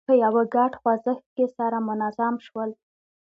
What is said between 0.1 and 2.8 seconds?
یوه ګډ خوځښت کې سره منظم شول.